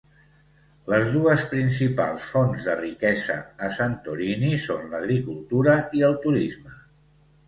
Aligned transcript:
Les 0.91 1.09
dues 1.15 1.41
principals 1.49 2.29
fonts 2.35 2.65
de 2.69 2.73
riquesa 2.79 3.35
a 3.67 3.69
Santorini 3.75 4.49
són 4.63 4.89
l'agricultura 4.95 5.77
i 6.01 6.03
el 6.09 6.17
turisme. 6.25 6.75